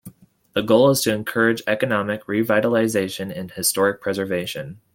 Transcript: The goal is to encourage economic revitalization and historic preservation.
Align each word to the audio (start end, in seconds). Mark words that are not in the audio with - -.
The 0.53 0.63
goal 0.63 0.89
is 0.89 1.01
to 1.01 1.13
encourage 1.13 1.61
economic 1.67 2.25
revitalization 2.25 3.31
and 3.39 3.51
historic 3.51 4.01
preservation. 4.01 4.79